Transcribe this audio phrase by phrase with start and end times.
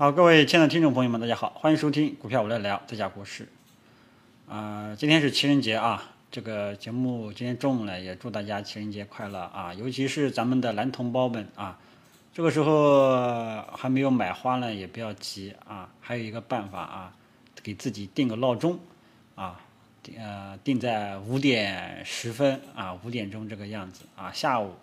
[0.00, 3.48] 好，各位亲爱的听众朋友们，大家好，欢迎收听股票我来聊，这家国事。
[4.48, 11.76] 啊、今天是情人节啊，这个节目今天中午呢，也祝大家情人节快乐啊，尤其是咱们的男同胞们啊，
[12.32, 17.12] 这个时候还没有买花呢，也不要急啊，还有一个办法啊，
[17.60, 18.78] 给自己定个闹钟
[19.34, 19.60] 啊，
[20.04, 24.76] 定呃定在五点十分啊，五点钟这个样子啊，下午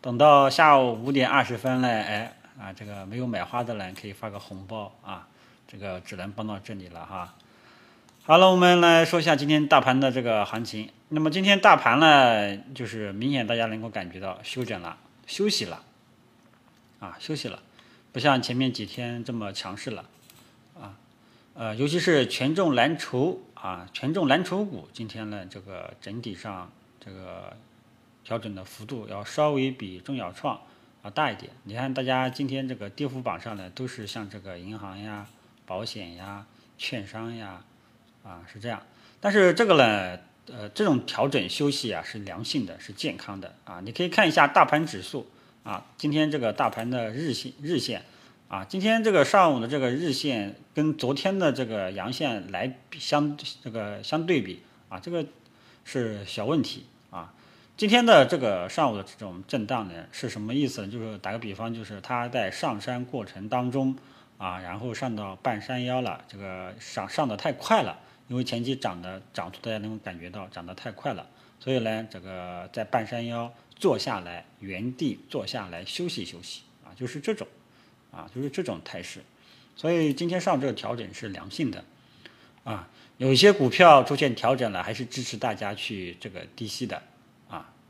[0.00, 5.26] 等到下午五点二十分呢，哎啊，这个没有买花的人可以发个红包啊，
[5.66, 7.34] 这个只能帮到这里了哈。
[8.22, 10.88] 好了，我们来说一下今天大盘的这个行情。
[11.10, 14.96] 那么今天大盘呢，就是明显大家能够感觉到休整了，
[15.26, 15.82] 休息了，
[17.00, 17.60] 啊，休息了，
[18.12, 20.04] 不像前面几天这么强势了，
[20.80, 20.96] 啊，
[21.54, 27.54] 呃，尤其是权重蓝筹啊，权重蓝筹股今天呢，这个整体上这个
[28.24, 30.58] 调整的幅度要稍微比中小创
[31.04, 31.52] 啊大一点。
[31.62, 35.28] 你看大家今天这个跌幅榜上呢，都是像这个银行呀、
[35.64, 36.44] 保险呀、
[36.76, 37.62] 券商呀。
[38.24, 38.82] 啊，是这样，
[39.20, 43.82] 但是这个呢，呃，这种调整休息啊是良性的，是健康的啊。
[43.84, 45.26] 你可以看一下大盘指数
[45.62, 48.02] 啊，今天这个大盘的日线日线
[48.48, 55.26] 啊，今天这个上午的这个日线跟昨天的这个阳线来相这个相对比啊，这个
[55.84, 56.86] 是小问题。
[57.76, 60.88] 今天的这个上午的这种震荡呢，是什么意思呢？
[60.88, 63.96] 就是打个比方，就是它在上山过程当中
[64.38, 67.98] 啊，然后上到半山腰了，这个上上的太快了。
[68.28, 71.26] 因为前期涨的涨幅大家能够感觉到涨得太快了，
[71.58, 77.46] 所以呢，这个在半山腰坐下来，原地坐下来休息休息啊，就是这种，
[78.12, 79.20] 啊，就是这种态势。
[79.74, 81.84] 所以今天上这个调整是良性的，
[82.62, 87.02] 啊，有一些股票出现调整了，还是支持大家去这个低吸的，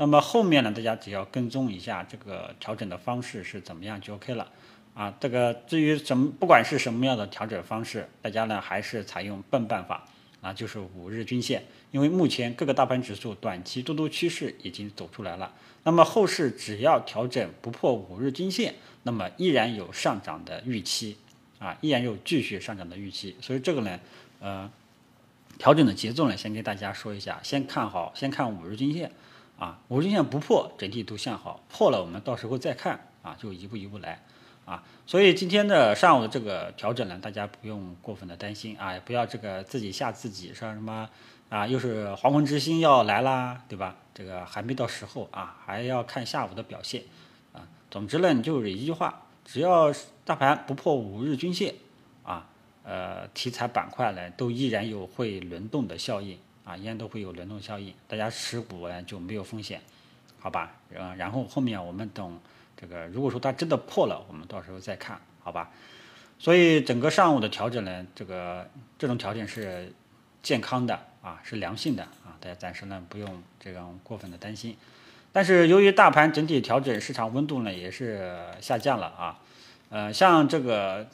[0.00, 4.50] 那么后面呢，大家只要跟踪一下这个调整的方式是怎么样就 OK 了。
[4.94, 10.02] 啊，这个至于什么，不管是什么样的调整方式，大家呢还是采用笨办法。
[10.40, 15.52] 啊，就是五日均线，因为目前各个大盘指数短期多头趋势已经走出来了，
[15.82, 21.18] 那么后市只要调整不破五日均线，那么依然有上涨的预期，
[21.58, 24.00] 啊，依然有继续上涨的预期，所以这个呢，
[24.40, 24.70] 呃，
[25.58, 29.12] 调整的节奏呢，先给大家说一下，先看好，先看五日均线，
[29.60, 34.20] 啊，五日均线不破，整体都向好，破了我们到时候再看，啊，就一步一步来。
[34.64, 41.08] 啊，所以今天的上午的这个调整呢，大家不用过分的担心啊，也不要这个自己吓自己，说什么
[41.48, 43.96] 啊，又是黄昏之星要来啦，对吧？
[44.14, 47.02] 这个还没到时候啊，还要看下午的表现
[47.52, 47.66] 啊。
[47.90, 49.92] 总之呢，就是一句话，只要
[50.24, 51.74] 大盘不破五日均线
[52.22, 52.46] 啊，
[52.84, 59.80] 呃，题材板块呢都依然有会轮动的效应啊，依然都会有轮动效应，大家持股呢就没有风险，
[60.38, 60.72] 好吧？
[60.94, 62.38] 呃，然后后面我们等。
[62.76, 65.70] 这个如果说它真的破了，我们到时候再看，好吧？
[66.38, 68.66] 所以整个上午的调整呢，这个
[68.98, 69.92] 这种调整是
[70.42, 74.74] 健康的啊，是良性的啊，大家暂时呢不用这样过分的担心。
[75.30, 79.38] 但是由于大盘整体调整，市场温度呢也是下降了啊，
[79.90, 81.06] 呃，像这个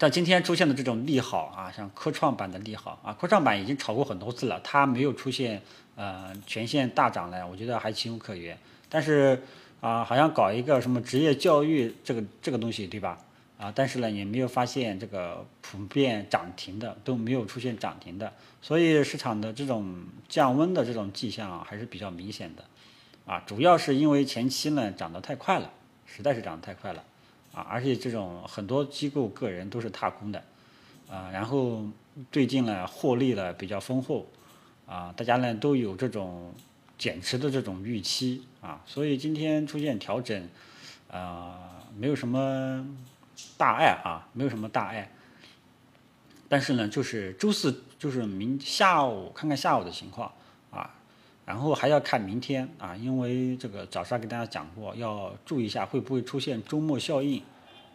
[0.00, 5.60] 在今天出现的这种利好啊，像科创板的利好啊，科创板已经炒过很多次了，它没有出现
[5.94, 9.42] 呃全线大涨呢，我觉得还情有可原，但是。
[9.80, 13.16] 啊，好像搞一个什么职业教育这个这个东西，对吧？
[13.56, 18.30] 啊，但是呢，也没有发现这个普遍涨停的都没有出现涨停的，
[18.60, 22.64] 所以市场的这种降温的这种迹象啊还是比较明显的。
[23.24, 25.70] 啊，主要是因为前期呢涨得太快了，
[26.04, 27.02] 实在是涨得太快了。
[27.52, 30.42] 啊，而且这种很多机构个人都是踏空的。
[31.08, 31.84] 啊，然后
[32.30, 34.26] 最近呢获利了比较丰厚。
[34.86, 36.52] 啊，大家呢都有这种。
[37.00, 40.46] 减持的这种预期啊，所以今天出现调整，
[41.10, 42.86] 啊，没有什么
[43.56, 45.10] 大碍啊，没有什么大碍。
[46.46, 50.30] 但是呢，就是周四，就是明下午看看下午的情况，
[51.50, 57.42] 然后还要看明天啊，因为这个早上给大家讲过，要注意一下会不会出现周末效应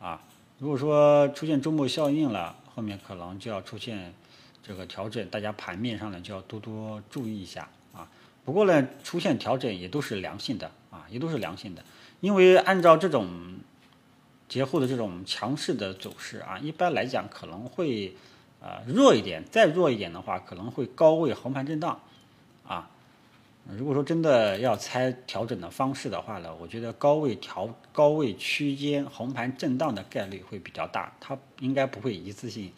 [0.00, 0.20] 啊。
[0.58, 4.12] 如果说出现周末效应了，后面可能就要出现
[4.64, 8.08] 这个调整，大家盘面上呢就要多多注意一下啊。
[8.44, 11.84] 不过呢，出现调整也都是良性的啊，也都是良性的。
[12.18, 13.28] 因为按照这种
[14.48, 18.12] 节后的这种强势的走势啊，一般来讲可能会
[18.60, 22.00] 呃弱一点，再弱一点的话，可能会高位横盘震荡
[22.66, 22.90] 啊。
[23.68, 32.72] 如果说真的要猜调整的方式的话呢，我觉得高位调高位区间红盘震荡的概率会比较大，它应该不会一次性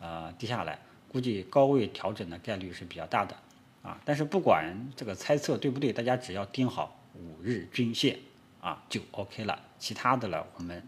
[0.00, 0.78] 呃跌下来，
[1.08, 3.36] 估计高位调整的概率是比较大的。
[3.82, 8.16] 啊，但是不管这个猜测对不对，大家只要盯好五日均线
[8.60, 9.58] 啊，就 OK 了。
[9.78, 10.80] 其他的呢，我们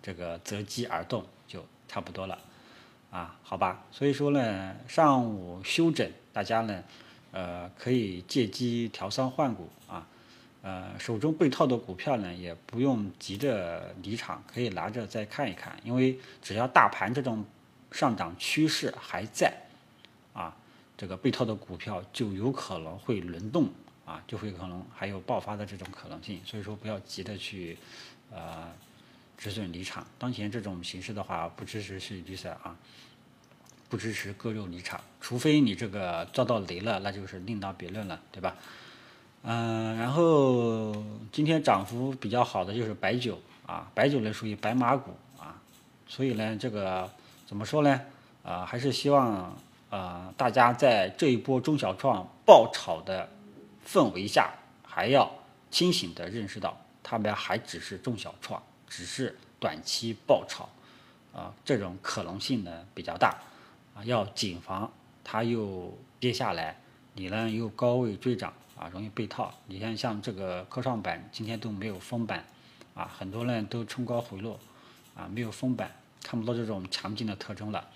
[0.00, 2.38] 这个择机而动就差不多了，
[3.10, 6.84] 啊，好吧，所以说呢，上午休整，大家呢，
[7.36, 10.08] 呃，可以借机调仓换股啊，
[10.62, 17.44] 呃，手中被套的股票呢，也不用急着离场，可以拿着再看一看，因为只要大盘这种
[17.92, 19.52] 上涨趋势还在，
[20.32, 20.56] 啊，
[20.96, 23.68] 这个被套的股票就有可能会轮动，
[24.06, 27.76] 啊，就会可能还有爆发的这种可能性，所以说不要急着去，
[28.30, 28.72] 呃。
[29.38, 32.74] 止损离场，当前这种形式的话，不支持去绿色啊，
[33.88, 38.56] 不支持割肉离场，除非你这个遭到雷了，那就是另当别论了，对吧？
[39.42, 40.92] 嗯，然后
[41.30, 45.60] 今天涨幅比较好的就是白酒啊，白酒呢属于白马股啊，
[46.08, 47.08] 所以呢，这个
[47.46, 48.00] 怎么说呢？
[48.42, 49.56] 啊，还是希望
[49.90, 53.28] 啊大家在这一波中小创爆炒的
[53.86, 54.50] 氛围下，
[54.84, 55.30] 还要
[55.70, 58.62] 清醒的认识到，他们还只是中小创。
[58.88, 60.68] 只是短期爆炒，
[61.34, 63.36] 啊，这种可能性呢比较大，
[63.96, 64.92] 啊，要谨防
[65.24, 66.78] 它又跌下来，
[67.14, 69.52] 你呢又高位追涨，啊，容易被套。
[69.66, 72.44] 你看像这个科创板今天都没有封板，
[72.94, 74.60] 啊，很多人都冲高回落，
[75.14, 75.90] 啊，没有封板，
[76.22, 77.88] 看不到这种强劲的特征了，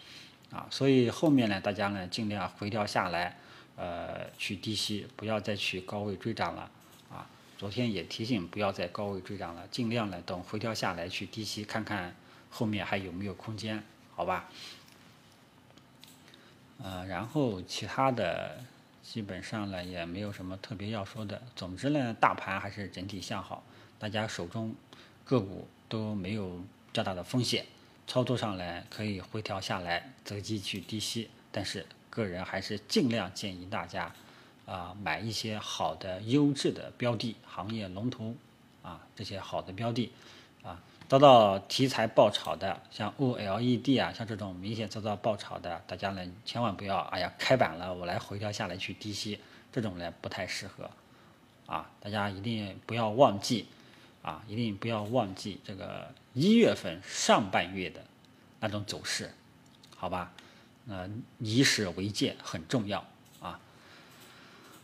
[0.50, 3.36] 啊，所以后面呢，大家呢尽量回调下来，
[3.76, 6.70] 呃，去低吸，不要再去高位追涨了
[7.10, 7.28] 啊。
[7.58, 12.16] 昨天也提醒不要再高位追涨了，尽量呢等回调下来去低吸，看看
[12.48, 13.84] 后面还有没有空间，
[14.16, 14.48] 好吧？
[16.82, 18.58] 呃，然后其他的
[19.02, 21.40] 基本上呢也没有什么特别要说的。
[21.54, 23.62] 总之呢，大盘还是整体向好，
[23.98, 24.74] 大家手中
[25.24, 26.60] 个股都没有
[26.92, 27.66] 较大的风险，
[28.06, 34.12] 操作上呢可以回调下来择机去低吸，但是个人还是尽量建议大家。
[34.66, 38.36] 啊，买一些好的、优质的标的，行业龙头
[38.82, 40.12] 啊，这些好的标的
[40.62, 40.80] 啊，
[41.10, 49.40] 遭到题材爆炒的，像 OLED 啊，像这种明显遭到爆炒的，大家呢千万不要，哎呀，开板了，我来回调下来去低吸，
[49.72, 50.88] 这种呢不太适合
[51.66, 53.66] 啊，大家一定不要忘记
[54.22, 58.04] 啊，一定不要忘记这个一月份上半月的
[58.60, 59.34] 那种走势，
[59.96, 60.30] 好吧？
[60.88, 61.10] 呃，
[61.40, 63.04] 以史为鉴很重要
[63.40, 63.58] 啊。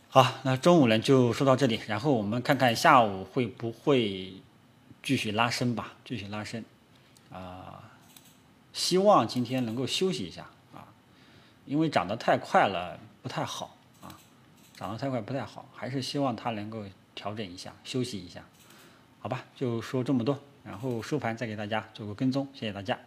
[0.09, 4.33] 好，那中午呢就说到这里，然后我们看看下午会不会
[5.07, 6.65] 继续拉伸吧，继续拉伸，
[7.31, 7.81] 啊，
[8.73, 10.83] 希望今天能够休息一下啊，
[11.65, 14.11] 因为涨得太快了不太好啊，
[14.75, 16.83] 涨得太快不太好，还是希望它能够
[17.15, 18.43] 调整一下，休息一下，
[19.21, 22.99] 好吧，就说这么多，然后收盘再给大家做个跟踪，谢谢大家。